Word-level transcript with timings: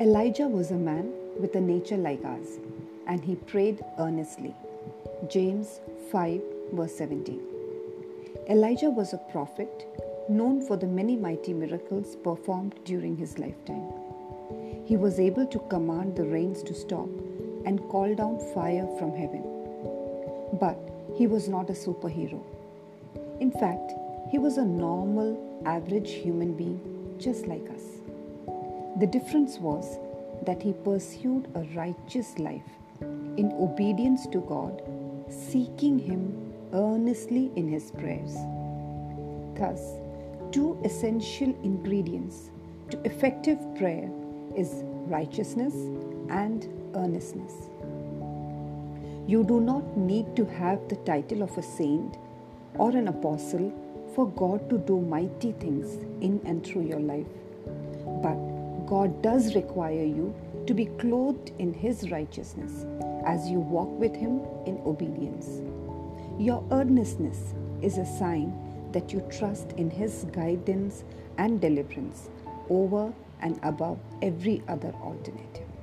Elijah 0.00 0.48
was 0.48 0.72
a 0.72 0.74
man 0.74 1.12
with 1.38 1.54
a 1.54 1.60
nature 1.60 1.96
like 1.96 2.24
ours, 2.24 2.58
and 3.06 3.24
he 3.24 3.36
prayed 3.36 3.80
earnestly. 4.00 4.52
James 5.28 5.78
5, 6.10 6.42
verse 6.72 6.96
17. 6.96 7.40
Elijah 8.50 8.90
was 8.90 9.12
a 9.12 9.22
prophet 9.30 9.86
known 10.28 10.60
for 10.60 10.76
the 10.76 10.86
many 10.88 11.14
mighty 11.14 11.52
miracles 11.52 12.16
performed 12.16 12.74
during 12.84 13.16
his 13.16 13.38
lifetime. 13.38 13.88
He 14.84 14.96
was 14.96 15.20
able 15.20 15.46
to 15.46 15.60
command 15.70 16.16
the 16.16 16.24
rains 16.24 16.64
to 16.64 16.74
stop 16.74 17.08
and 17.64 17.88
call 17.88 18.12
down 18.16 18.40
fire 18.52 18.88
from 18.98 19.12
heaven. 19.12 19.44
But 20.58 20.76
he 21.14 21.28
was 21.28 21.48
not 21.48 21.70
a 21.70 21.72
superhero. 21.72 22.42
In 23.38 23.52
fact, 23.52 23.92
he 24.28 24.38
was 24.38 24.58
a 24.58 24.64
normal, 24.64 25.62
average 25.64 26.10
human 26.10 26.54
being 26.54 26.80
just 27.20 27.46
like 27.46 27.70
us. 27.70 28.03
The 28.98 29.06
difference 29.06 29.58
was 29.58 29.98
that 30.46 30.62
he 30.62 30.72
pursued 30.72 31.48
a 31.54 31.60
righteous 31.74 32.38
life 32.38 32.62
in 33.36 33.52
obedience 33.58 34.26
to 34.28 34.38
God, 34.40 34.82
seeking 35.28 35.98
Him 35.98 36.52
earnestly 36.72 37.50
in 37.56 37.68
his 37.68 37.90
prayers. 37.92 38.34
Thus, 39.58 39.80
two 40.52 40.78
essential 40.84 41.56
ingredients 41.62 42.50
to 42.90 43.00
effective 43.04 43.58
prayer 43.76 44.10
is 44.56 44.82
righteousness 45.06 45.74
and 46.30 46.68
earnestness. 46.94 47.52
You 49.26 49.42
do 49.42 49.60
not 49.60 49.96
need 49.96 50.36
to 50.36 50.44
have 50.44 50.88
the 50.88 50.96
title 50.96 51.42
of 51.42 51.56
a 51.56 51.62
saint 51.62 52.18
or 52.74 52.90
an 52.90 53.08
apostle 53.08 53.72
for 54.14 54.28
God 54.28 54.68
to 54.70 54.78
do 54.78 55.00
mighty 55.00 55.52
things 55.52 55.94
in 56.20 56.40
and 56.44 56.64
through 56.64 56.86
your 56.86 57.00
life. 57.00 57.26
But 58.22 58.36
God 58.86 59.22
does 59.22 59.54
require 59.54 60.04
you 60.04 60.34
to 60.66 60.74
be 60.74 60.86
clothed 60.86 61.52
in 61.58 61.72
His 61.72 62.10
righteousness 62.10 62.84
as 63.26 63.48
you 63.48 63.60
walk 63.60 63.88
with 63.98 64.14
Him 64.14 64.40
in 64.66 64.80
obedience. 64.84 65.62
Your 66.38 66.64
earnestness 66.70 67.54
is 67.82 67.98
a 67.98 68.04
sign 68.04 68.52
that 68.92 69.12
you 69.12 69.22
trust 69.30 69.72
in 69.72 69.90
His 69.90 70.26
guidance 70.32 71.04
and 71.38 71.60
deliverance 71.60 72.28
over 72.68 73.12
and 73.40 73.58
above 73.62 73.98
every 74.22 74.62
other 74.68 74.92
alternative. 75.02 75.73